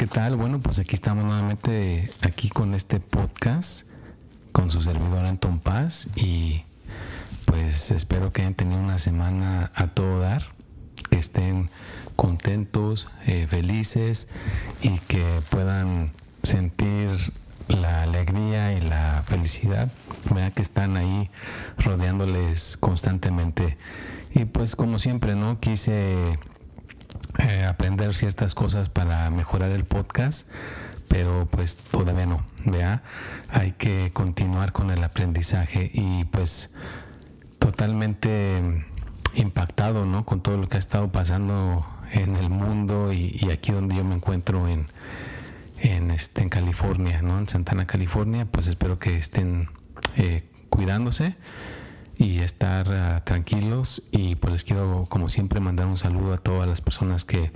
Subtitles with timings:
[0.00, 0.34] ¿Qué tal?
[0.36, 3.86] Bueno, pues aquí estamos nuevamente aquí con este podcast
[4.50, 6.62] con su servidor Anton Paz y
[7.44, 10.44] pues espero que hayan tenido una semana a todo dar,
[11.10, 11.68] que estén
[12.16, 14.28] contentos, eh, felices
[14.80, 16.12] y que puedan
[16.44, 17.10] sentir
[17.68, 19.92] la alegría y la felicidad,
[20.34, 21.28] vea que están ahí
[21.76, 23.76] rodeándoles constantemente.
[24.32, 25.60] Y pues como siempre, ¿no?
[25.60, 26.38] Quise
[27.42, 30.48] eh, aprender ciertas cosas para mejorar el podcast,
[31.08, 33.02] pero pues todavía no, ¿vea?
[33.50, 36.70] Hay que continuar con el aprendizaje y pues
[37.58, 38.84] totalmente
[39.34, 40.26] impactado, ¿no?
[40.26, 44.16] Con todo lo que ha estado pasando en el mundo y, aquí donde yo me
[44.16, 44.88] encuentro en,
[45.78, 47.38] en, este, en California, ¿no?
[47.38, 49.70] En Santana, California, pues espero que estén
[50.16, 51.36] eh, cuidándose
[52.20, 54.02] y estar uh, tranquilos.
[54.12, 57.50] Y pues les quiero como siempre mandar un saludo a todas las personas que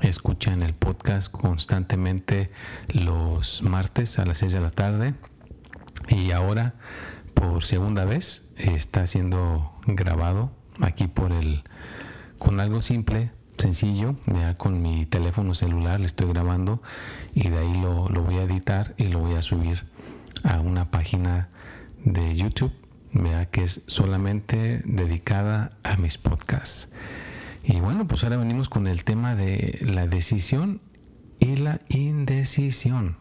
[0.00, 2.50] escuchan el podcast constantemente
[2.88, 5.14] los martes a las 6 de la tarde.
[6.08, 6.74] Y ahora
[7.34, 11.62] por segunda vez está siendo grabado aquí por el
[12.38, 16.80] con algo simple sencillo ya con mi teléfono celular le estoy grabando
[17.34, 19.86] y de ahí lo, lo voy a editar y lo voy a subir
[20.44, 21.48] a una página
[22.04, 22.72] de YouTube
[23.12, 26.90] vea que es solamente dedicada a mis podcasts.
[27.64, 30.80] Y bueno, pues ahora venimos con el tema de la decisión
[31.38, 33.16] y la indecisión.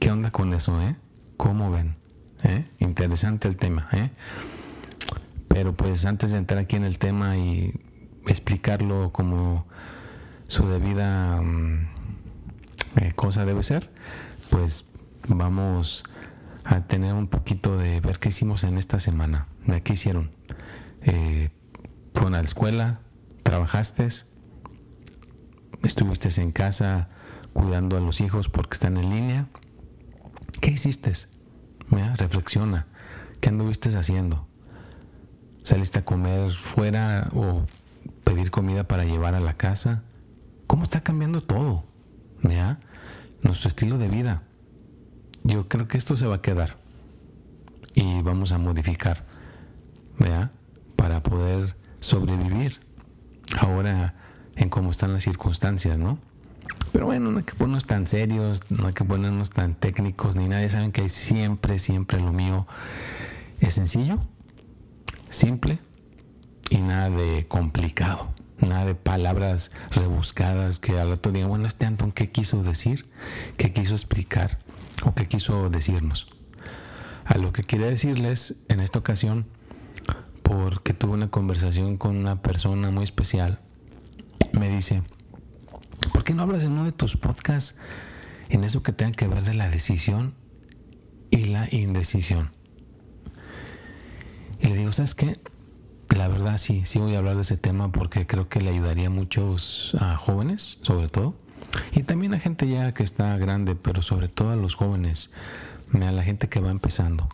[0.00, 0.96] ¿Qué onda con eso, eh?
[1.36, 1.96] ¿Cómo ven?
[2.42, 2.64] ¿Eh?
[2.78, 4.10] Interesante el tema, ¿eh?
[5.48, 7.72] Pero pues antes de entrar aquí en el tema y
[8.26, 9.66] explicarlo como
[10.48, 11.88] su debida mm,
[12.96, 13.90] eh, cosa debe ser,
[14.50, 14.86] pues
[15.28, 16.04] vamos
[16.64, 19.48] a tener un poquito de ver qué hicimos en esta semana.
[19.84, 20.30] ¿Qué hicieron?
[21.02, 21.50] Eh,
[22.14, 23.00] fueron a la escuela,
[23.42, 24.08] trabajaste,
[25.82, 27.08] estuviste en casa
[27.52, 29.46] cuidando a los hijos porque están en línea.
[30.60, 31.12] ¿Qué hiciste?
[31.88, 32.86] Mira, reflexiona.
[33.40, 34.48] ¿Qué anduviste haciendo?
[35.62, 37.66] ¿Saliste a comer fuera o
[38.24, 40.02] pedir comida para llevar a la casa?
[40.66, 41.84] ¿Cómo está cambiando todo?
[43.42, 44.42] Nuestro estilo de vida
[45.44, 46.76] yo creo que esto se va a quedar
[47.94, 49.24] y vamos a modificar,
[50.18, 50.50] ¿verdad?
[50.96, 52.80] Para poder sobrevivir
[53.58, 54.14] ahora
[54.56, 56.18] en cómo están las circunstancias, ¿no?
[56.92, 60.48] Pero bueno, no hay que ponernos tan serios, no hay que ponernos tan técnicos ni
[60.48, 60.68] nadie.
[60.68, 62.66] Saben que siempre, siempre lo mío
[63.60, 64.20] es sencillo,
[65.28, 65.78] simple
[66.70, 68.32] y nada de complicado.
[68.60, 73.06] Nada de palabras rebuscadas que al otro día, bueno, este Anton, ¿qué quiso decir?
[73.56, 74.63] ¿Qué quiso explicar?
[75.04, 76.26] O qué quiso decirnos.
[77.24, 79.46] A lo que quería decirles en esta ocasión,
[80.42, 83.60] porque tuve una conversación con una persona muy especial,
[84.52, 85.02] me dice,
[86.12, 87.76] ¿por qué no hablas en uno de tus podcasts
[88.50, 90.34] en eso que tenga que ver de la decisión
[91.30, 92.50] y la indecisión?
[94.60, 95.40] Y le digo, ¿sabes qué?
[96.14, 99.08] La verdad sí, sí voy a hablar de ese tema porque creo que le ayudaría
[99.08, 101.34] a muchos a jóvenes, sobre todo,
[101.92, 105.30] y también a gente ya que está grande, pero sobre todo a los jóvenes,
[105.92, 107.28] a la gente que va empezando.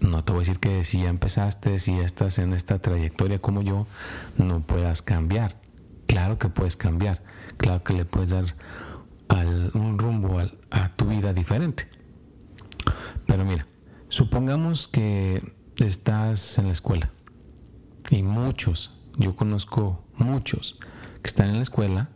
[0.00, 3.40] No te voy a decir que si ya empezaste, si ya estás en esta trayectoria
[3.40, 3.86] como yo,
[4.36, 5.56] no puedas cambiar.
[6.06, 7.22] Claro que puedes cambiar,
[7.56, 8.54] claro que le puedes dar
[9.74, 11.88] un rumbo a tu vida diferente.
[13.26, 13.66] Pero mira,
[14.08, 17.10] supongamos que estás en la escuela
[18.10, 20.78] y muchos, yo conozco muchos
[21.22, 22.10] que están en la escuela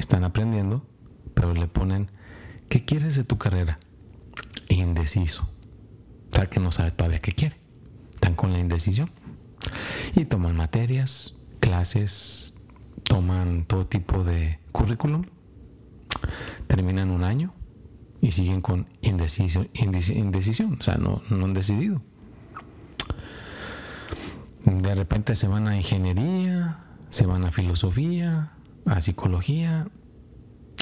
[0.00, 0.84] están aprendiendo,
[1.34, 2.10] pero le ponen,
[2.68, 3.78] ¿qué quieres de tu carrera?
[4.68, 5.48] Indeciso.
[6.32, 7.56] O sea, que no sabe todavía qué quiere.
[8.14, 9.10] Están con la indecisión.
[10.14, 12.54] Y toman materias, clases,
[13.04, 15.24] toman todo tipo de currículum,
[16.66, 17.52] terminan un año
[18.20, 22.02] y siguen con indecisión, indecisión o sea, no, no han decidido.
[24.64, 28.52] De repente se van a ingeniería, se van a filosofía,
[28.90, 29.86] a psicología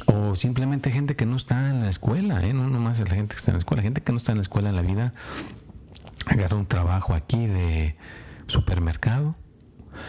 [0.07, 2.55] o simplemente gente que no está en la escuela, ¿eh?
[2.55, 4.43] no nomás la gente que está en la escuela, gente que no está en la
[4.43, 5.13] escuela en la vida,
[6.27, 7.97] agarra un trabajo aquí de
[8.47, 9.37] supermercado,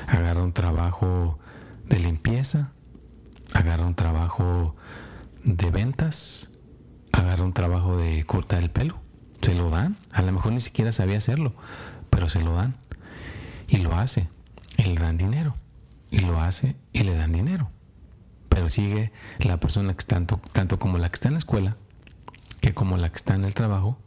[0.07, 1.39] agarra un trabajo
[1.87, 2.71] de limpieza,
[3.53, 4.75] agarra un trabajo
[5.43, 6.49] de ventas,
[7.11, 9.01] agarra un trabajo de cortar el pelo,
[9.41, 11.53] se lo dan, a lo mejor ni siquiera sabía hacerlo,
[12.09, 12.77] pero se lo dan.
[13.67, 14.27] Y lo hace.
[14.77, 15.55] Y le dan dinero.
[16.09, 17.69] Y lo hace y le dan dinero.
[18.69, 21.77] Sigue la persona que tanto, tanto como la que está en la escuela,
[22.61, 23.97] que como la que está en el trabajo,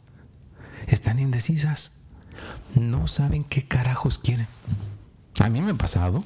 [0.87, 1.93] están indecisas.
[2.75, 4.47] No saben qué carajos quieren.
[5.39, 6.23] A mí me ha pasado,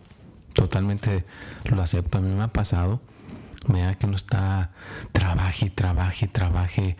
[0.53, 1.25] totalmente
[1.65, 3.01] lo acepto, a mí me ha pasado,
[3.67, 4.71] da que uno está
[5.11, 6.97] trabaje, trabaje, trabaje,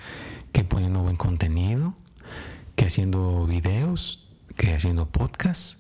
[0.51, 1.94] que poniendo buen contenido,
[2.75, 5.78] que haciendo videos, que haciendo podcasts,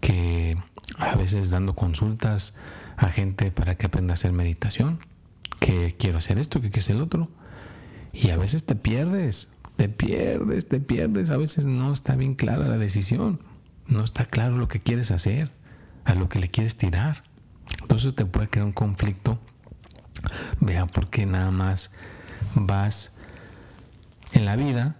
[0.00, 0.56] que
[0.98, 2.54] a veces dando consultas
[2.96, 5.00] a gente para que aprenda a hacer meditación,
[5.60, 7.28] que quiero hacer esto, que quiero hacer el otro.
[8.12, 11.30] Y a veces te pierdes, te pierdes, te pierdes.
[11.30, 13.40] A veces no está bien clara la decisión,
[13.86, 15.50] no está claro lo que quieres hacer,
[16.04, 17.24] a lo que le quieres tirar.
[17.80, 19.38] Entonces te puede crear un conflicto.
[20.60, 21.90] Vea, porque nada más
[22.54, 23.12] vas
[24.32, 24.96] en la vida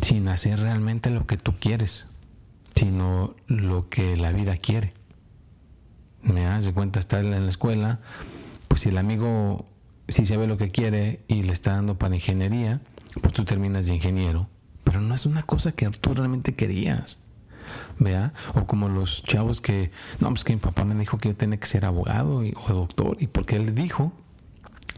[0.00, 2.06] sin hacer realmente lo que tú quieres
[2.74, 4.92] sino lo que la vida quiere.
[6.22, 8.00] Me de cuenta estar en la escuela,
[8.68, 9.66] pues si el amigo
[10.08, 12.80] si sabe lo que quiere y le está dando para ingeniería,
[13.20, 14.48] pues tú terminas de ingeniero.
[14.84, 17.18] Pero no es una cosa que tú realmente querías.
[17.98, 18.32] ¿Vea?
[18.54, 21.58] O como los chavos que, no, pues que mi papá me dijo que yo tenía
[21.58, 24.12] que ser abogado o doctor, y porque él dijo,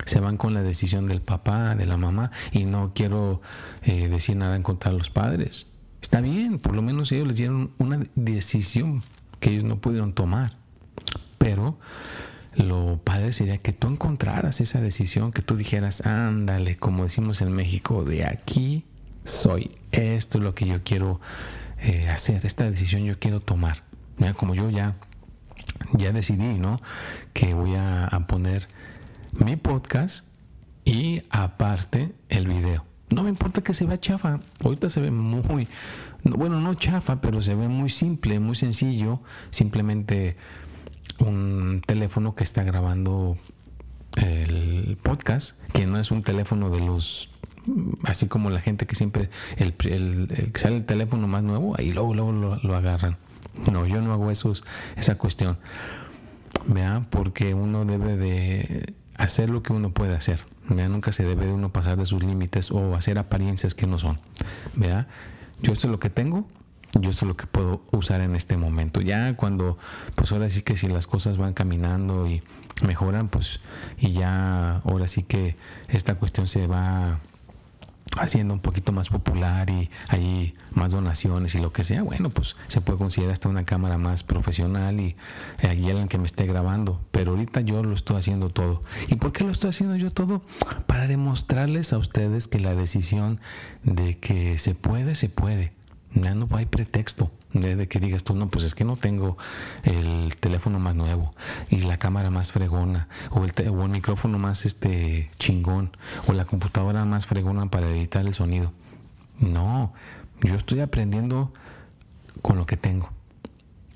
[0.06, 3.42] se van con la decisión del papá, de la mamá, y no quiero
[3.82, 5.68] eh, decir nada en contra de los padres.
[6.00, 9.02] Está bien, por lo menos ellos les dieron una decisión
[9.40, 10.63] que ellos no pudieron tomar.
[11.44, 11.76] Pero
[12.54, 17.52] lo padre sería que tú encontraras esa decisión, que tú dijeras, ándale, como decimos en
[17.52, 18.86] México, de aquí
[19.24, 21.20] soy, esto es lo que yo quiero
[21.80, 23.82] eh, hacer, esta decisión yo quiero tomar.
[24.16, 24.96] Mira, como yo ya,
[25.92, 26.80] ya decidí, ¿no?
[27.34, 28.66] Que voy a poner
[29.32, 30.24] mi podcast
[30.86, 32.86] y aparte el video.
[33.10, 34.40] No me importa que se vea chafa.
[34.60, 35.68] Ahorita se ve muy,
[36.24, 39.20] bueno, no chafa, pero se ve muy simple, muy sencillo.
[39.50, 40.36] Simplemente
[41.18, 43.36] un teléfono que está grabando
[44.16, 47.30] el podcast, que no es un teléfono de los
[48.04, 49.74] así como la gente que siempre el,
[50.54, 53.16] sale el teléfono más nuevo y luego luego lo, agarran
[53.72, 54.64] no yo no hago esos,
[54.96, 55.56] esa cuestión
[56.66, 61.52] vea porque uno debe de hacer lo que uno puede hacer Nunca se debe de
[61.52, 64.18] uno pasar de sus límites o hacer apariencias que no son.
[64.74, 65.06] ¿Vea?
[65.60, 66.46] Yo sé lo que tengo,
[67.00, 69.00] yo sé lo que puedo usar en este momento.
[69.00, 69.78] Ya cuando,
[70.14, 72.42] pues ahora sí que si las cosas van caminando y
[72.82, 73.60] mejoran, pues
[73.98, 75.56] y ya ahora sí que
[75.88, 77.20] esta cuestión se va
[78.18, 82.56] haciendo un poquito más popular y hay más donaciones y lo que sea, bueno, pues
[82.68, 85.16] se puede considerar hasta una cámara más profesional y
[85.62, 87.00] hay alguien que me esté grabando.
[87.10, 88.82] Pero ahorita yo lo estoy haciendo todo.
[89.08, 90.42] ¿Y por qué lo estoy haciendo yo todo?
[90.86, 93.40] Para demostrarles a ustedes que la decisión
[93.82, 95.72] de que se puede, se puede.
[96.14, 99.36] Ya no hay pretexto de que digas tú, no, pues es que no tengo
[99.82, 101.34] el teléfono más nuevo
[101.70, 105.96] y la cámara más fregona o el, o micrófono más este chingón
[106.26, 108.72] o la computadora más fregona para editar el sonido.
[109.38, 109.92] No,
[110.42, 111.52] yo estoy aprendiendo
[112.42, 113.10] con lo que tengo.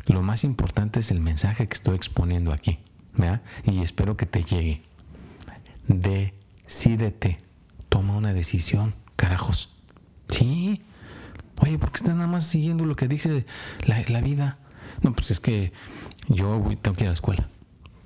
[0.07, 2.79] Lo más importante es el mensaje que estoy exponiendo aquí.
[3.65, 4.83] Y espero que te llegue.
[5.89, 7.39] Decídete.
[7.89, 9.75] Toma una decisión, carajos.
[10.29, 10.83] Sí,
[11.61, 13.47] Oye, ¿por qué estás nada más siguiendo lo que dije de
[13.87, 14.59] la, vida?
[15.03, 15.73] No, pues es que
[16.29, 17.49] yo tengo que ir a la escuela.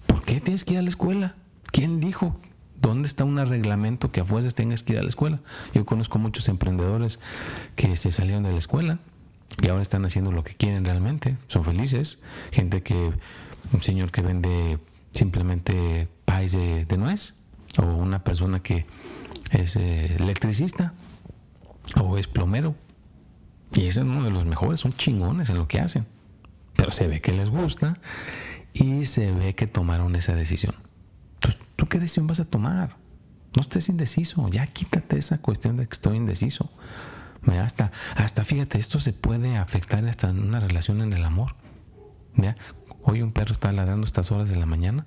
[0.06, 1.34] ¿Por qué tienes que ir a la escuela?
[1.70, 2.36] ¿Quién dijo?
[2.80, 5.40] ¿Dónde está un reglamento que a fuerzas tengas que ir a la escuela?
[5.74, 7.20] Yo conozco muchos emprendedores
[7.76, 8.98] que se salieron de la escuela
[9.62, 11.36] y ahora están haciendo lo que quieren realmente.
[11.46, 12.18] Son felices.
[12.50, 13.12] Gente que,
[13.72, 14.78] un señor que vende
[15.12, 17.34] simplemente país de, nuez
[17.78, 18.86] o una persona que
[19.50, 20.94] es eh, electricista
[22.00, 22.74] o es plomero
[23.74, 26.06] y ese es uno de los mejores, son chingones en lo que hacen.
[26.76, 27.98] Pero se ve que les gusta
[28.72, 30.74] y se ve que tomaron esa decisión.
[31.34, 32.96] Entonces, ¿tú qué decisión vas a tomar?
[33.54, 36.70] No estés indeciso, ya quítate esa cuestión de que estoy indeciso.
[37.46, 41.54] Hasta, hasta fíjate, esto se puede afectar hasta en una relación en el amor.
[43.02, 45.06] Hoy un perro está ladrando estas horas de la mañana.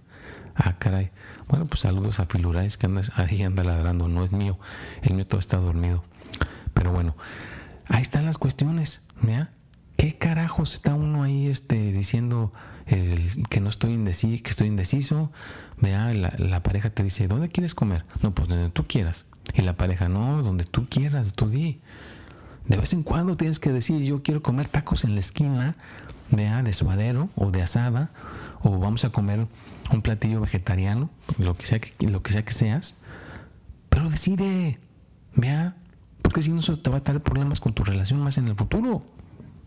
[0.54, 1.12] Ah, caray.
[1.48, 4.08] Bueno, pues saludos a Filurais que anda, ahí anda ladrando.
[4.08, 4.60] No es mío.
[5.02, 6.04] El mío todo está dormido.
[6.74, 7.16] Pero bueno,
[7.88, 9.52] Ahí están las cuestiones, ¿ya?
[9.98, 12.52] ¿Qué carajos está uno ahí este, diciendo
[12.86, 15.32] que no estoy indeciso, que estoy indeciso?
[15.80, 18.06] Vea, la, pareja te dice, ¿dónde quieres comer?
[18.22, 19.26] No, pues donde tú quieras.
[19.54, 21.82] Y la pareja, no, donde tú quieras, tú di.
[22.68, 25.76] De vez en cuando tienes que decir, yo quiero comer tacos en la esquina,
[26.32, 28.12] vea, de suadero o de asada,
[28.62, 29.48] o vamos a comer
[29.92, 32.96] un platillo vegetariano, lo que sea que, lo que, sea que seas,
[33.90, 34.80] pero decide,
[35.36, 35.76] vea,
[36.36, 38.56] porque si no eso te va a traer problemas con tu relación más en el
[38.56, 39.02] futuro.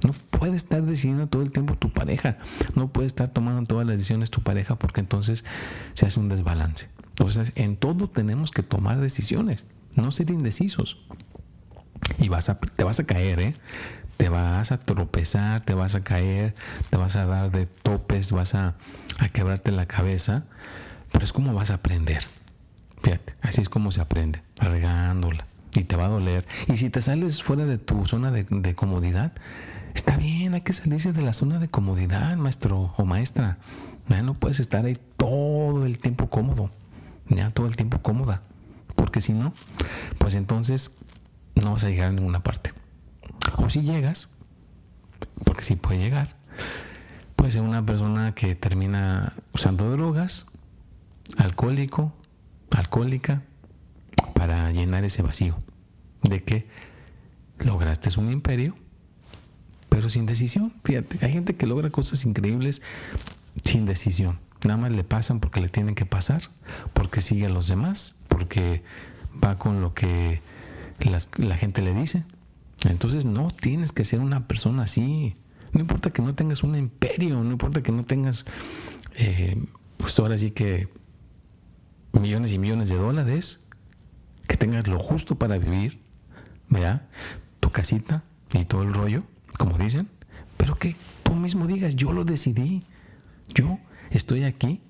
[0.04, 2.36] No puede estar decidiendo todo el tiempo tu pareja.
[2.74, 5.46] No puede estar tomando todas las decisiones tu pareja porque entonces
[5.94, 6.90] se hace un desbalance.
[7.08, 10.98] Entonces, en todo tenemos que tomar decisiones, no ser indecisos.
[12.18, 13.54] Y vas a, te vas a caer, ¿eh?
[14.18, 16.54] Te vas a tropezar, te vas a caer,
[16.90, 18.76] te vas a dar de topes, vas a,
[19.18, 20.44] a quebrarte la cabeza.
[21.12, 22.22] Pero es como vas a aprender.
[23.02, 25.46] Fíjate, así es como se aprende, regándola.
[25.78, 26.44] Y te va a doler.
[26.66, 29.32] Y si te sales fuera de tu zona de, comodidad,
[29.94, 33.58] Está bien, hay que salirse de la zona de comodidad, maestro o maestra.
[34.22, 36.70] No puedes estar ahí todo el tiempo cómodo,
[37.28, 38.42] ya todo el tiempo cómoda,
[38.94, 39.52] porque si no,
[40.18, 40.92] pues entonces
[41.56, 42.72] no vas a llegar a ninguna parte.
[43.56, 44.28] O si llegas,
[45.44, 46.36] porque si puede llegar,
[47.34, 50.46] puede ser una persona que termina usando drogas,
[51.38, 52.12] alcohólico,
[52.70, 53.42] alcohólica,
[54.34, 55.56] para llenar ese vacío
[56.28, 56.66] de que
[57.58, 58.76] lograste un imperio
[59.88, 60.72] pero sin decisión.
[60.84, 62.82] Fíjate, hay gente que logra cosas increíbles
[63.64, 64.38] sin decisión.
[64.62, 66.42] Nada más le pasan porque le tienen que pasar,
[66.92, 68.82] porque sigue a los demás, porque
[69.42, 70.40] va con lo que
[71.00, 72.24] la gente le dice.
[72.84, 75.36] Entonces no tienes que ser una persona así.
[75.72, 78.46] No importa que no tengas un imperio, no importa que no tengas,
[79.16, 79.60] eh,
[79.96, 80.88] pues ahora sí que
[82.12, 83.60] millones y millones de dólares,
[84.46, 86.00] que tengas lo justo para vivir,
[86.68, 87.02] ¿verdad?
[87.60, 88.22] Tu casita
[88.52, 89.24] y todo el rollo
[89.58, 90.08] como dicen,
[90.56, 92.82] pero que tú mismo digas, yo lo decidí,
[93.54, 93.78] yo
[94.10, 94.80] estoy aquí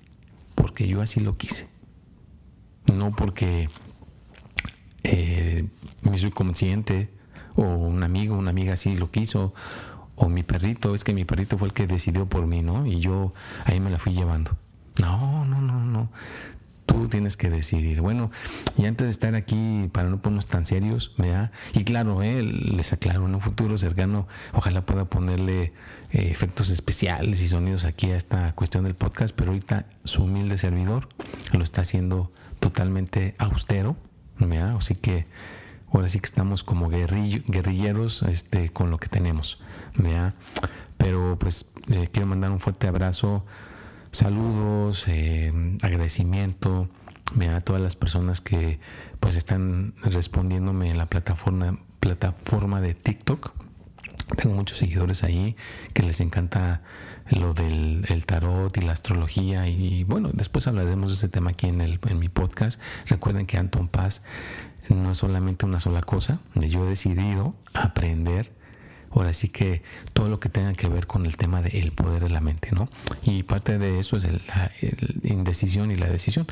[0.55, 1.67] porque yo así lo quise,
[2.85, 3.67] no porque
[5.03, 5.67] eh,
[6.03, 7.09] mi subconsciente
[7.55, 9.53] o un amigo, una amiga así lo quiso,
[10.15, 12.85] o mi perrito, es que mi perrito fue el que decidió por mí, ¿no?
[12.85, 13.33] Y yo
[13.65, 14.51] ahí me la fui llevando.
[14.99, 16.09] No, no, no, no.
[16.89, 18.01] Tú tienes que decidir.
[18.01, 18.31] Bueno,
[18.75, 21.51] y antes de estar aquí, para no ponernos tan serios, ¿verdad?
[21.73, 22.41] Y claro, ¿eh?
[22.41, 25.71] les aclaro, en un futuro cercano, ojalá pueda ponerle
[26.11, 30.57] eh, efectos especiales y sonidos aquí a esta cuestión del podcast, pero ahorita su humilde
[30.57, 31.09] servidor
[31.53, 33.95] lo está haciendo totalmente austero,
[34.39, 34.75] ¿verdad?
[34.75, 35.27] Así que
[35.93, 39.61] ahora sí que estamos como guerrilleros este, con lo que tenemos,
[39.95, 40.33] ¿verdad?
[40.97, 43.45] Pero pues eh, quiero mandar un fuerte abrazo
[44.11, 45.51] saludos, eh,
[45.81, 46.89] agradecimiento
[47.55, 48.79] a todas las personas que
[49.19, 53.53] pues están respondiéndome en la plataforma, plataforma de TikTok.
[54.35, 55.55] Tengo muchos seguidores ahí
[55.93, 56.81] que les encanta
[57.29, 61.81] lo del tarot y la astrología y bueno, después hablaremos de ese tema aquí en,
[61.81, 62.79] el, en mi podcast.
[63.07, 64.23] Recuerden que Anton Paz
[64.87, 68.51] no es solamente una sola cosa, yo he decidido aprender
[69.11, 69.81] Ahora sí que
[70.13, 72.89] todo lo que tenga que ver con el tema del poder de la mente, ¿no?
[73.23, 74.71] Y parte de eso es la
[75.23, 76.47] indecisión y la decisión.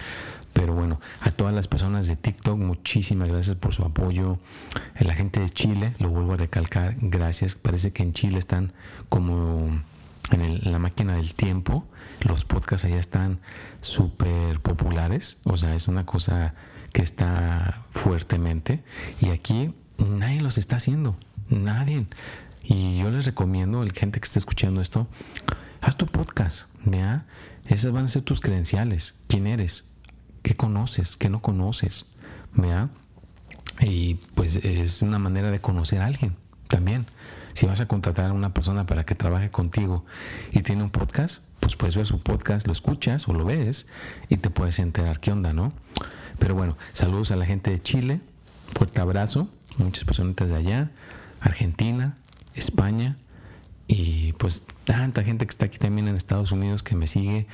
[0.53, 4.39] Pero bueno, a todas las personas de TikTok, muchísimas gracias por su apoyo.
[4.99, 7.53] La gente de Chile, lo vuelvo a recalcar, gracias.
[7.53, 8.73] Parece que en Chile están
[9.07, 9.83] como
[10.31, 11.85] en, la máquina del tiempo.
[12.27, 13.39] Los podcasts allá están
[13.81, 15.37] súper populares.
[15.43, 16.55] O sea, es una cosa
[16.91, 18.83] que está fuertemente.
[19.21, 21.15] Y aquí nadie los está haciendo.
[21.49, 22.07] Nadie.
[22.69, 25.07] Y yo les recomiendo, el gente que esté escuchando esto,
[25.79, 27.25] haz tu podcast, ¿ya?
[27.65, 29.15] Esas van a ser tus credenciales.
[29.27, 29.85] ¿Quién eres?
[30.43, 31.15] ¿Qué conoces?
[31.15, 32.07] ¿Qué no conoces?
[32.57, 32.89] ¿Ya?
[33.79, 36.35] Y pues es una manera de conocer a alguien
[36.67, 37.05] también.
[37.53, 40.05] Si vas a contratar a una persona para que trabaje contigo
[40.51, 43.87] y tiene un podcast, pues puedes ver su podcast, lo escuchas o lo ves
[44.27, 45.71] y te puedes enterar qué onda, ¿no?
[46.37, 48.19] Pero bueno, saludos a la gente de Chile,
[48.75, 49.47] fuerte abrazo,
[49.77, 50.91] muchas personas de allá,
[51.39, 52.17] Argentina,
[52.57, 53.17] España
[53.87, 57.47] y pues tanta gente que está aquí también en Estados Unidos que me sigue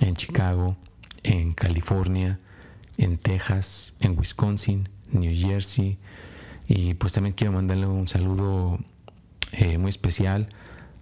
[0.00, 0.76] en Chicago,
[1.22, 2.40] en California,
[2.96, 5.98] en Texas, en Wisconsin, New Jersey
[6.66, 8.78] y pues también quiero mandarle un saludo
[9.52, 10.48] eh, muy especial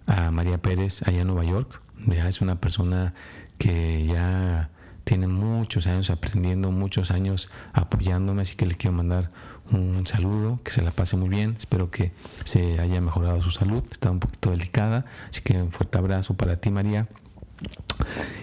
[0.05, 1.81] a María Pérez allá en Nueva York.
[2.07, 3.13] Es una persona
[3.57, 4.69] que ya
[5.07, 9.31] tiene muchos años aprendiendo, muchos años apoyándome, así que le quiero mandar
[9.71, 12.11] un saludo, que se la pase muy bien, espero que
[12.43, 16.57] se haya mejorado su salud, está un poquito delicada, así que un fuerte abrazo para
[16.57, 17.07] ti María.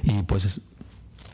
[0.04, 0.62] Y pues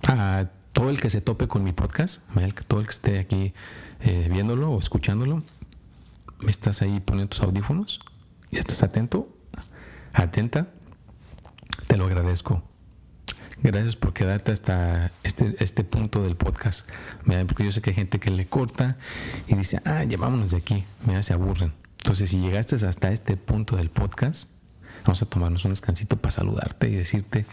[0.08, 2.22] a todo el que se tope con mi podcast,
[2.66, 3.54] todo el que esté aquí
[4.00, 5.44] eh, viéndolo o escuchándolo,
[6.40, 8.00] me estás ahí poniendo tus audífonos,
[8.50, 9.28] y estás atento,
[10.12, 10.72] atenta,
[11.86, 12.64] te lo agradezco.
[13.62, 16.88] Gracias por quedarte hasta este, este punto del podcast.
[17.46, 18.96] Porque yo sé que hay gente que le corta
[19.46, 20.84] y dice, ah, ya vámonos de aquí.
[21.06, 21.72] Me se aburren.
[21.98, 24.48] Entonces, si llegaste hasta este punto del podcast,
[25.04, 27.44] vamos a tomarnos un descansito para saludarte y decirte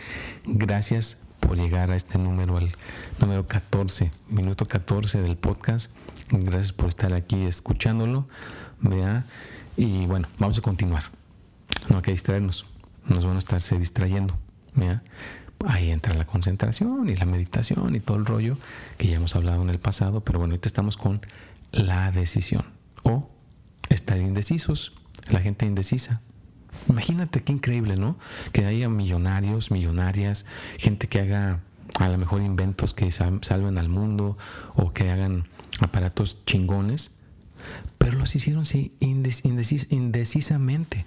[0.46, 2.72] gracias por llegar a este número, al
[3.20, 5.92] número 14, minuto 14 del podcast.
[6.30, 8.28] Gracias por estar aquí escuchándolo.
[8.80, 9.26] ¿vea?
[9.76, 11.04] Y bueno, vamos a continuar.
[11.90, 12.66] No hay que distraernos.
[13.06, 14.38] Nos van a estarse distrayendo.
[14.74, 15.04] ¿vea?
[15.66, 18.58] Ahí entra la concentración y la meditación y todo el rollo
[18.98, 20.22] que ya hemos hablado en el pasado.
[20.22, 21.22] Pero bueno, ahorita estamos con
[21.72, 22.64] la decisión
[23.04, 23.30] o
[23.90, 24.94] estar indecisos.
[25.30, 26.22] La gente indecisa.
[26.90, 28.18] Imagínate qué increíble, ¿no?
[28.52, 30.46] Que haya millonarios, millonarias,
[30.78, 31.62] gente que haga
[32.00, 34.38] a lo mejor inventos que salven al mundo
[34.76, 35.48] o que hagan
[35.80, 37.12] aparatos chingones,
[37.98, 41.06] pero los hicieron sí, indecisamente.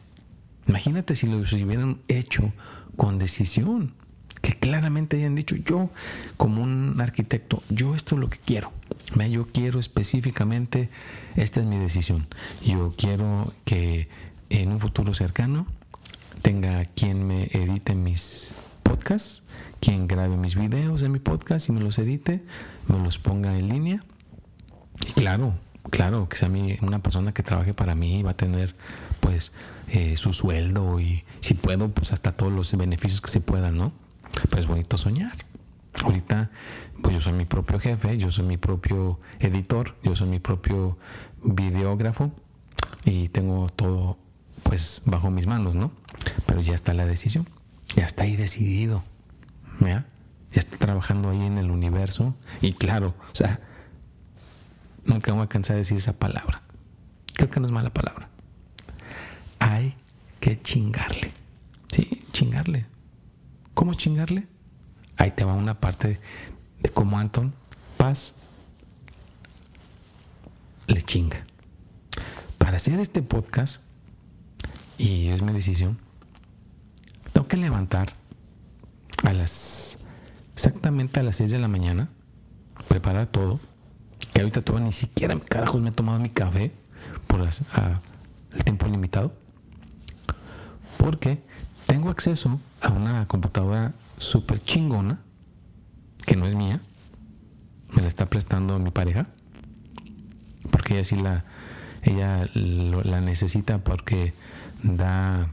[0.67, 2.53] Imagínate si los hubieran hecho
[2.97, 3.95] con decisión,
[4.41, 5.91] que claramente hayan dicho yo
[6.37, 8.73] como un arquitecto, yo esto es lo que quiero.
[9.31, 10.89] Yo quiero específicamente,
[11.37, 12.27] esta es mi decisión.
[12.65, 14.09] Yo quiero que
[14.49, 15.67] en un futuro cercano
[16.43, 19.43] tenga quien me edite mis podcasts,
[19.81, 22.43] quien grabe mis videos de mi podcast y me los edite,
[22.89, 24.01] me los ponga en línea.
[25.09, 25.55] Y claro,
[25.91, 28.75] claro, que sea mi, una persona que trabaje para mí va a tener
[29.21, 29.53] pues
[29.89, 33.93] eh, su sueldo y si puedo pues hasta todos los beneficios que se puedan, ¿no?
[34.51, 35.33] Pues bonito soñar.
[36.03, 36.51] Ahorita
[37.03, 40.99] pues yo soy mi propio jefe, yo soy mi propio editor, yo soy mi propio
[41.43, 42.33] videógrafo
[43.05, 44.19] y tengo todo
[44.63, 45.93] pues bajo mis manos, ¿no?
[46.47, 47.49] Pero ya está la decisión,
[47.97, 49.03] ya está ahí decidido,
[49.81, 50.07] ¿ya?
[50.53, 53.61] Está trabajando ahí en el universo y claro, o sea,
[55.05, 56.63] nunca voy a cansar de decir esa palabra.
[57.35, 58.29] Creo que no es mala palabra.
[59.59, 59.95] Hay
[60.41, 61.33] que chingarle.
[61.89, 62.87] Sí, chingarle.
[63.81, 64.47] ¿Cómo chingarle?
[65.17, 66.21] Ahí te va una parte
[66.81, 67.55] de cómo Anton
[67.97, 68.35] Paz
[70.87, 71.47] le chinga.
[72.59, 73.81] Para hacer este podcast,
[74.99, 75.97] y es mi decisión,
[77.33, 78.11] tengo que levantar
[79.23, 79.97] a las
[80.53, 82.11] exactamente a las 6 de la mañana,
[82.87, 83.61] preparar todo,
[84.35, 86.71] que ahorita todavía ni siquiera carajos me he tomado mi café
[87.27, 89.33] por el tiempo limitado,
[90.99, 91.43] porque
[91.91, 95.19] tengo acceso a una computadora súper chingona,
[96.25, 96.81] que no es mía,
[97.93, 99.27] me la está prestando mi pareja,
[100.71, 101.45] porque ella sí la,
[102.03, 104.35] ella la necesita porque
[104.85, 105.51] da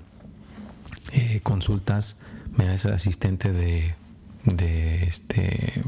[1.12, 2.18] eh, consultas,
[2.56, 3.96] me hace asistente de,
[4.44, 5.84] de este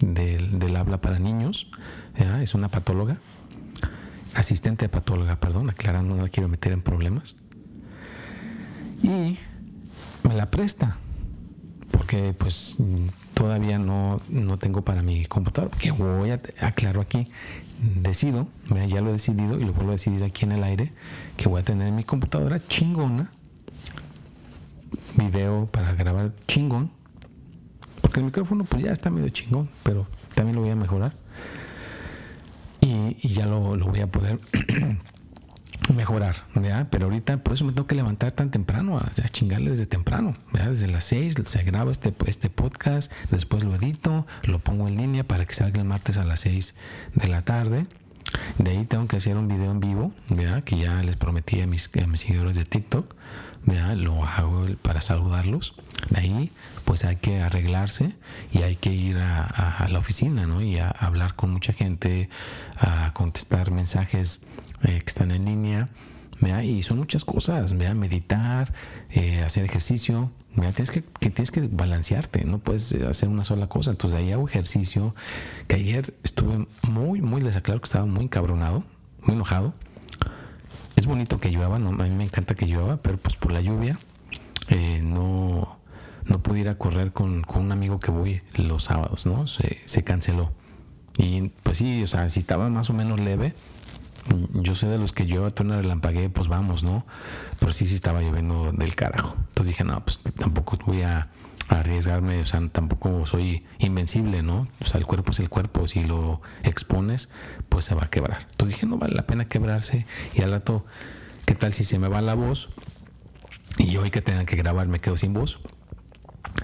[0.00, 1.70] del, habla para niños,
[2.16, 3.18] es una patóloga,
[4.34, 7.36] asistente de patóloga, perdón, aclarando, no la quiero meter en problemas.
[9.04, 9.38] Y
[10.30, 10.96] me la presta,
[11.90, 12.76] porque pues
[13.34, 17.26] todavía no, no tengo para mi computador, que voy a aclaro aquí,
[18.00, 18.46] decido,
[18.88, 20.92] ya lo he decidido y lo vuelvo a decidir aquí en el aire,
[21.36, 23.32] que voy a tener en mi computadora chingona,
[25.16, 26.92] video para grabar chingón,
[28.00, 31.12] porque el micrófono pues ya está medio chingón, pero también lo voy a mejorar.
[32.80, 34.38] Y, ya lo, lo, voy a poder
[35.94, 36.88] mejorar, ¿verdad?
[36.90, 40.34] Pero ahorita por eso me tengo que levantar tan temprano, a, chingarle desde temprano.
[40.52, 45.24] Desde las 6 se graba este, este podcast, después lo edito, lo pongo en línea
[45.24, 46.74] para que salga el martes a las 6
[47.14, 47.86] de la tarde.
[48.58, 50.62] De ahí tengo que hacer un video en vivo, ¿verdad?
[50.62, 53.14] Que ya les prometí a mis, seguidores de TikTok,
[53.64, 53.96] ¿verdad?
[53.96, 55.74] Lo hago para saludarlos.
[56.10, 56.52] De ahí,
[56.84, 58.14] pues hay que arreglarse
[58.52, 60.62] y hay que ir a, a la oficina, ¿no?
[60.62, 62.28] Y a hablar con mucha gente,
[62.78, 64.42] a contestar mensajes
[64.82, 65.88] eh, que están en línea.
[66.62, 68.72] Y son muchas cosas, meditar,
[69.10, 70.30] eh, hacer ejercicio.
[70.54, 73.90] Tienes que, tienes que balancearte, no puedes hacer una sola cosa.
[73.90, 75.14] Entonces ahí hago ejercicio,
[75.68, 78.84] que ayer estuve muy, muy, les aclaro que estaba muy cabronado,
[79.22, 79.74] muy enojado.
[80.96, 83.60] Es bonito que llueva, no, a mí me encanta que llueva, pero pues por la
[83.60, 83.98] lluvia
[84.68, 85.78] eh, no,
[86.24, 89.46] no pude ir a correr con, con, un amigo que voy los sábados, ¿no?
[89.46, 90.52] Se, se canceló.
[91.18, 93.54] Y pues sí, o sea, si estaba más o menos leve,
[94.52, 97.04] yo sé de los que llueva una relampagué, pues vamos, ¿no?
[97.58, 99.36] Pero sí, sí estaba lloviendo del carajo.
[99.48, 101.28] Entonces dije, no, pues tampoco voy a,
[101.68, 104.66] arriesgarme, o sea, tampoco soy invencible, ¿no?
[104.80, 107.28] O sea, el cuerpo es el cuerpo, si lo expones,
[107.68, 108.48] pues se va a quebrar.
[108.50, 110.84] Entonces dije, no vale la pena quebrarse y al rato,
[111.46, 112.70] ¿qué tal si se me va la voz?
[113.78, 115.60] Y hoy que tenga que grabar me quedo sin voz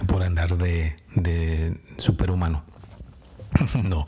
[0.07, 2.63] por andar de, de superhumano.
[3.83, 4.07] no,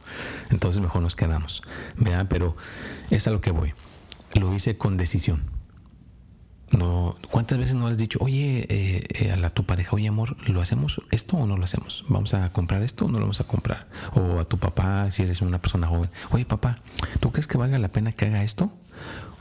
[0.49, 1.61] entonces mejor nos quedamos.
[1.97, 2.55] Vean, pero
[3.09, 3.73] es a lo que voy.
[4.33, 5.59] Lo hice con decisión.
[6.71, 10.37] No, ¿Cuántas veces no has dicho, oye, eh, eh, a la, tu pareja, oye, amor,
[10.47, 12.05] ¿lo hacemos esto o no lo hacemos?
[12.09, 13.87] ¿Vamos a comprar esto o no lo vamos a comprar?
[14.13, 16.77] O a tu papá, si eres una persona joven, oye, papá,
[17.19, 18.71] ¿tú crees que valga la pena que haga esto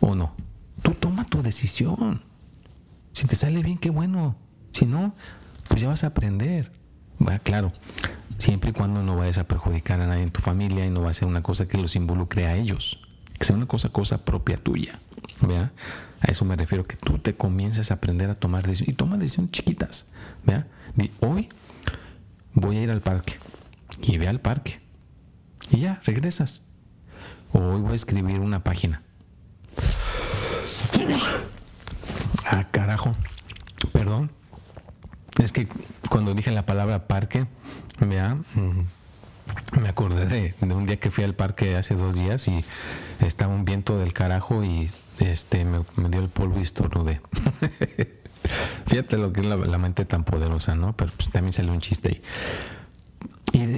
[0.00, 0.34] o no?
[0.82, 2.22] Tú toma tu decisión.
[3.12, 4.36] Si te sale bien, qué bueno.
[4.72, 5.14] Si no,
[5.68, 6.72] pues ya vas a aprender.
[7.42, 7.72] Claro,
[8.38, 11.10] siempre y cuando no vayas a perjudicar a nadie en tu familia y no va
[11.10, 13.00] a ser una cosa que los involucre a ellos,
[13.38, 14.98] que sea una cosa, cosa propia tuya.
[15.40, 15.72] ¿vea?
[16.20, 19.16] A eso me refiero, que tú te comiences a aprender a tomar decisiones y toma
[19.16, 20.06] decisiones chiquitas.
[20.44, 20.66] ¿vea?
[21.20, 21.48] hoy
[22.54, 23.38] voy a ir al parque
[24.02, 24.80] y ve al parque
[25.70, 26.62] y ya, regresas.
[27.52, 29.02] O hoy voy a escribir una página.
[32.44, 33.14] Ah, carajo.
[33.92, 34.30] Perdón.
[35.38, 35.68] Es que
[36.10, 37.46] cuando dije la palabra parque,
[38.00, 42.64] me acordé de, un día que fui al parque hace dos días y
[43.20, 47.20] estaba un viento del carajo y este me, dio el polvo y estornudé.
[48.86, 50.96] Fíjate lo que es la, mente tan poderosa, ¿no?
[50.96, 52.22] Pero pues, también salió un chiste ahí.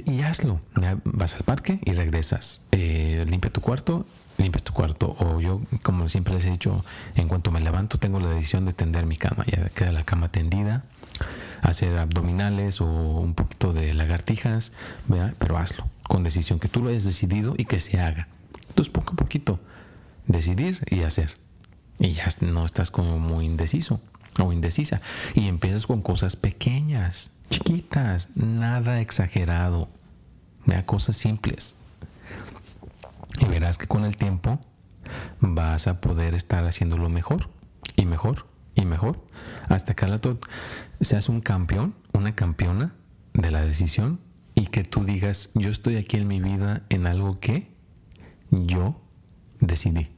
[0.05, 0.61] Y, hazlo.
[1.03, 2.61] Vas al parque y regresas.
[2.71, 4.05] Eh, limpia tu cuarto,
[4.37, 5.15] limpias tu cuarto.
[5.19, 8.73] O yo, como siempre les he dicho, en cuanto me levanto, tengo la decisión de
[8.73, 9.43] tender mi cama.
[9.47, 10.83] Ya queda la cama tendida.
[11.61, 14.71] Hacer abdominales o un poquito de lagartijas,
[15.37, 18.27] pero hazlo con decisión, que tú lo hayas decidido y que se haga.
[18.69, 19.59] Entonces, poco a poquito,
[20.27, 21.37] decidir y hacer.
[21.99, 24.01] Y ya no estás como muy indeciso
[24.39, 25.01] o indecisa.
[25.35, 29.89] Y empiezas con cosas pequeñas chiquitas, nada exagerado.
[30.65, 31.75] Vea cosas simples.
[33.39, 34.59] Y verás que con el tiempo
[35.39, 37.49] vas a poder estar haciéndolo mejor
[37.95, 38.47] y mejor
[38.81, 39.23] y mejor
[39.69, 40.07] hasta que
[41.01, 42.93] seas un campeón, una campeona
[43.33, 44.19] de la decisión
[44.55, 47.71] y que tú digas, yo estoy aquí en mi vida en algo que
[48.49, 49.01] yo
[49.59, 50.09] decidí.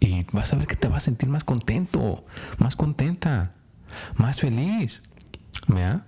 [0.00, 2.24] Y vas a ver que te vas a sentir más contento,
[2.58, 3.54] más contenta,
[4.16, 5.02] más feliz.
[5.66, 6.06] ¿Vea?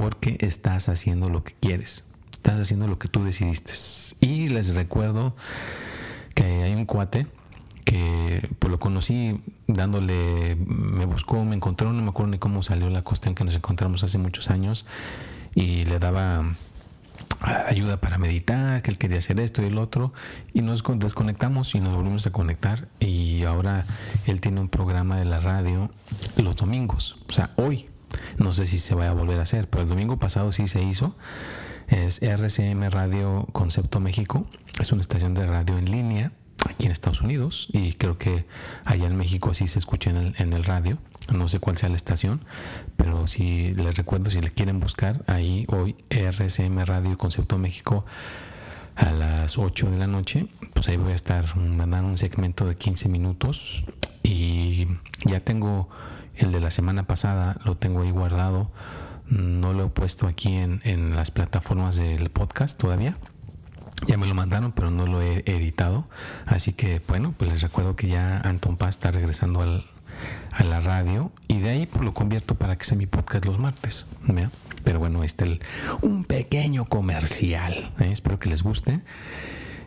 [0.00, 3.74] porque estás haciendo lo que quieres, estás haciendo lo que tú decidiste.
[4.20, 5.36] Y les recuerdo
[6.34, 7.26] que hay un cuate
[7.90, 12.88] que pues lo conocí dándole, me buscó, me encontró, no me acuerdo ni cómo salió
[12.88, 14.86] la cuestión que nos encontramos hace muchos años
[15.56, 16.44] y le daba
[17.40, 20.12] ayuda para meditar, que él quería hacer esto y el otro,
[20.54, 23.86] y nos desconectamos y nos volvimos a conectar y ahora
[24.24, 25.90] él tiene un programa de la radio
[26.36, 27.88] los domingos, o sea, hoy,
[28.38, 30.80] no sé si se vaya a volver a hacer, pero el domingo pasado sí se
[30.80, 31.16] hizo.
[31.88, 34.46] Es RCM Radio Concepto México.
[34.78, 36.32] Es una estación de radio en línea
[36.68, 38.46] aquí en Estados Unidos y creo que
[38.84, 40.98] allá en México sí se escucha en el, radio.
[41.32, 42.40] No sé cuál sea la estación,
[42.96, 48.04] pero si les recuerdo, si le quieren buscar ahí hoy RCM Radio Concepto México
[48.96, 52.76] a las 8 de la noche, pues ahí voy a estar mandando un segmento de
[52.76, 53.84] 15 minutos
[54.22, 54.86] y
[55.24, 55.88] ya tengo
[56.40, 58.70] el de la semana pasada lo tengo ahí guardado.
[59.26, 63.16] No lo he puesto aquí en, las plataformas del podcast todavía.
[64.06, 66.08] Ya me lo mandaron, pero no lo he editado.
[66.46, 71.30] Así que, bueno, pues les recuerdo que ya Anton Paz está regresando a la radio.
[71.48, 74.06] Y de ahí pues, lo convierto para que sea mi podcast los martes.
[74.84, 75.58] Pero bueno, este es
[76.00, 77.92] un pequeño comercial.
[78.00, 78.10] ¿eh?
[78.10, 79.00] Espero que les guste.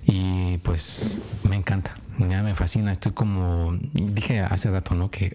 [0.06, 1.96] Y pues me encanta.
[2.18, 2.92] Me fascina.
[2.92, 3.78] Estoy como.
[3.94, 5.10] Dije hace rato, ¿no?
[5.10, 5.34] Que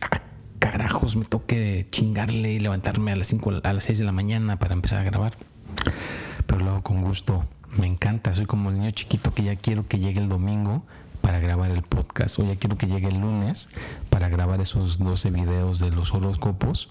[0.58, 4.58] carajos me toque chingarle y levantarme a las 5, a las 6 de la mañana
[4.58, 5.34] para empezar a grabar.
[6.46, 7.44] Pero lo hago con gusto.
[7.76, 8.32] Me encanta.
[8.34, 10.84] Soy como el niño chiquito que ya quiero que llegue el domingo
[11.20, 12.38] para grabar el podcast.
[12.38, 13.68] O ya quiero que llegue el lunes
[14.10, 16.90] para grabar esos 12 videos de los horóscopos.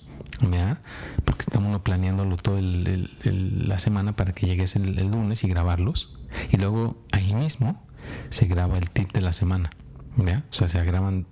[0.51, 0.79] ¿ya?
[1.25, 6.13] Porque estamos planeándolo toda la semana para que llegues el, lunes y grabarlos.
[6.51, 7.81] Y luego ahí mismo
[8.29, 9.71] se graba el tip de la semana.
[10.17, 10.43] ¿ya?
[10.49, 11.25] O sea, se graban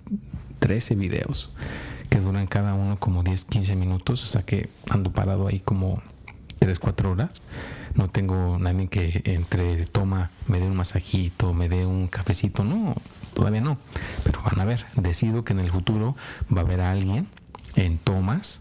[0.58, 1.52] 13 videos
[2.08, 6.02] que duran cada uno como 10, 15 minutos, o sea que ando parado ahí como
[6.58, 7.42] 3, 4 horas.
[7.96, 12.94] No tengo nadie que entre toma, me dé un masajito, me dé un cafecito, no,
[13.34, 13.78] todavía no.
[14.22, 16.14] Pero van a ver, decido que en el futuro
[16.54, 17.26] va a haber alguien
[17.74, 18.60] en tomas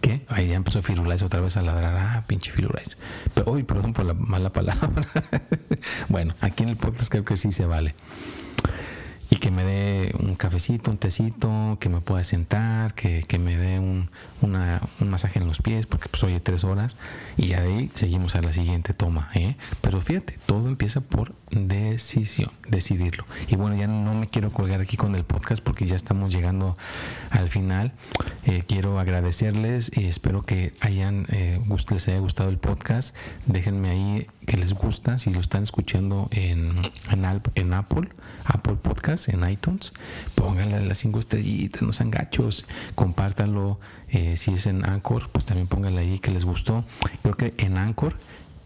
[0.00, 2.96] que ahí ya empezó Firulais otra vez a ladrar, ah, pinche Firulais.
[3.34, 5.06] Pero hoy, perdón por la mala palabra.
[6.08, 7.94] bueno, aquí en el podcast creo que sí se vale
[9.30, 13.78] y que me dé un cafecito, un tecito, que me pueda sentar, que, me dé
[13.78, 14.10] un,
[14.98, 16.96] masaje en los pies, porque pues oye tres horas,
[17.36, 19.30] y ya de ahí seguimos a la siguiente toma.
[19.34, 19.56] ¿eh?
[19.80, 23.24] Pero fíjate, todo empieza por decisión, decidirlo.
[23.48, 26.76] Y bueno, ya no me quiero colgar aquí con el podcast porque ya estamos llegando
[27.30, 27.92] al final.
[28.44, 33.14] Eh, quiero agradecerles y espero que hayan, eh, les haya gustado el podcast.
[33.46, 38.08] Déjenme ahí que les gusta, si lo están escuchando en, en, en Apple,
[38.44, 39.92] Apple Podcast, en iTunes,
[40.34, 43.78] pónganle las cinco estrellitas, no sean gachos, compártanlo.
[44.08, 46.84] Eh, si es en Anchor, pues también pónganle ahí que les gustó.
[47.22, 48.16] Creo que en Anchor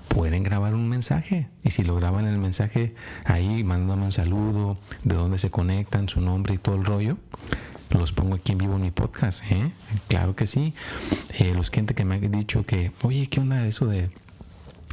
[0.09, 5.17] pueden grabar un mensaje y si lo graban el mensaje ahí, mandándome un saludo, de
[5.17, 7.19] dónde se conectan, su nombre y todo el rollo,
[7.90, 9.70] los pongo aquí en vivo en mi podcast, ¿eh?
[10.09, 10.75] Claro que sí.
[11.38, 14.11] Eh, los gente que me han dicho que, oye, ¿qué onda eso de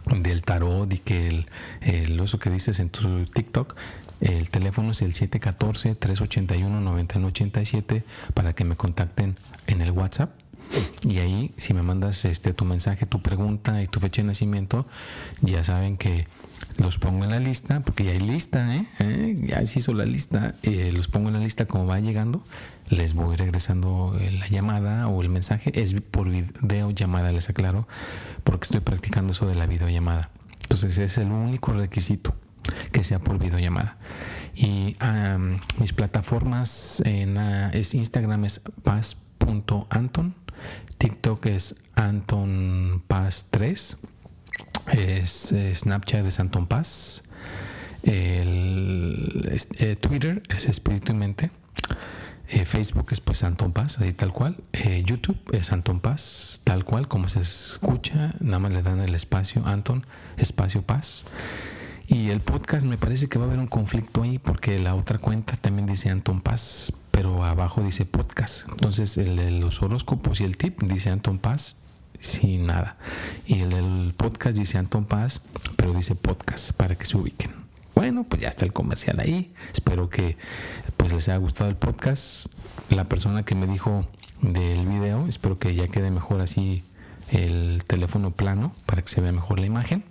[0.05, 1.45] del tarot y que el,
[1.81, 3.75] el eso que dices en tu TikTok,
[4.19, 10.31] el teléfono es el 714-381-9987 para que me contacten en el WhatsApp.
[11.03, 14.85] Y ahí, si me mandas este tu mensaje, tu pregunta y tu fecha de nacimiento,
[15.41, 16.27] ya saben que
[16.77, 18.85] los pongo en la lista, porque ya hay lista, ¿eh?
[18.99, 19.37] ¿Eh?
[19.47, 22.43] ya se hizo la lista, eh, los pongo en la lista como va llegando,
[22.91, 27.87] les voy regresando la llamada o el mensaje, es por video llamada, les aclaro,
[28.43, 30.29] porque estoy practicando eso de la videollamada.
[30.63, 32.35] Entonces es el único requisito
[32.91, 33.97] que sea por videollamada.
[34.53, 34.95] Y
[35.79, 40.35] mis plataformas en es Instagram es paz.anton,
[40.99, 43.97] TikTok es Anton Paz 3
[44.93, 47.23] es eh, Snapchat de Santon Paz,
[48.03, 51.51] el, eh, Twitter es Espíritu y Mente,
[52.51, 54.57] eh, Facebook es pues Santon Paz, ahí tal cual,
[55.05, 59.65] YouTube es Santon Paz, tal cual como se escucha, nada más le dan el espacio
[59.65, 60.05] Anton,
[60.37, 61.23] espacio Paz.
[62.07, 65.17] Y el podcast me parece que va a haber un conflicto ahí porque la otra
[65.17, 68.67] cuenta también dice Anton Paz, pero abajo dice podcast.
[68.67, 71.77] Entonces el de los horóscopos y el tip dice Anton Paz
[72.19, 72.97] sin nada.
[73.45, 75.41] Y el, podcast dice Anton Paz,
[75.77, 77.60] pero dice podcast para que se ubiquen.
[77.95, 79.53] Bueno, pues ya está el comercial ahí.
[79.73, 80.37] Espero que
[80.97, 82.47] pues les haya gustado el podcast.
[82.89, 84.05] La persona que me dijo
[84.41, 86.83] del video, espero que ya quede mejor así
[87.31, 90.03] el teléfono plano para que se vea mejor la imagen.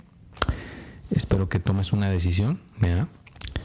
[1.11, 3.09] Espero que tomes una decisión, ¿verdad?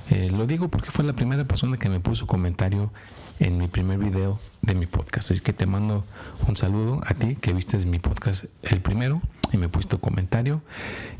[0.09, 2.91] Eh, lo digo porque fue la primera persona que me puso comentario
[3.39, 5.31] en mi primer video de mi podcast.
[5.31, 6.05] Así que te mando
[6.47, 9.21] un saludo a ti que viste mi podcast el primero
[9.55, 10.61] y me puesto comentario.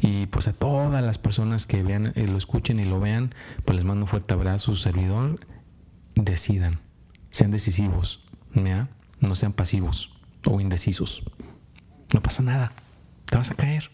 [0.01, 3.33] Y pues a todas las personas que vean, eh, lo escuchen y lo vean,
[3.65, 5.39] pues les mando un fuerte abrazo, su servidor.
[6.15, 6.79] Decidan,
[7.29, 8.25] sean decisivos,
[9.19, 11.23] no sean pasivos o indecisos.
[12.13, 12.71] No pasa nada,
[13.25, 13.91] te vas a caer.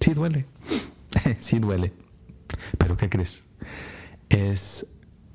[0.00, 0.46] Sí duele,
[1.38, 1.92] sí duele.
[2.78, 3.44] Pero ¿qué crees?
[4.28, 4.86] es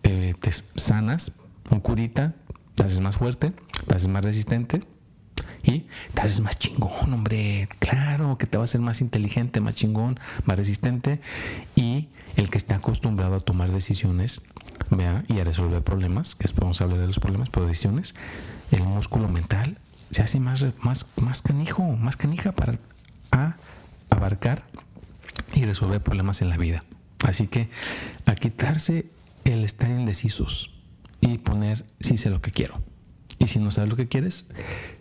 [0.04, 1.34] eh, te sanas,
[1.70, 2.36] un curita,
[2.76, 3.54] te haces más fuerte,
[3.88, 4.84] te haces más resistente
[5.64, 7.70] y te haces más chingón, hombre.
[7.80, 11.22] Claro que te va a hacer más inteligente, más chingón, más resistente
[11.76, 14.42] y el que está acostumbrado a tomar decisiones
[14.90, 18.16] vea, y a resolver problemas, que a hablar de los problemas, pero decisiones,
[18.72, 19.78] el músculo mental
[20.12, 22.78] se hace más, más, más canijo, más canija para
[24.10, 24.64] abarcar
[25.54, 26.84] y resolver problemas en la vida.
[27.24, 27.70] Así que
[28.26, 29.08] a quitarse
[29.46, 30.72] el estar indecisos
[31.22, 32.82] y poner sí sé lo que quiero.
[33.40, 34.46] Y si no sabes lo que quieres,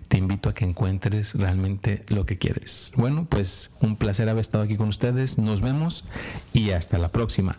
[0.09, 2.93] te invito a que encuentres realmente lo que quieres.
[2.97, 5.39] Bueno, pues un placer haber estado aquí con ustedes.
[5.39, 6.05] Nos vemos
[6.53, 7.59] y hasta la próxima.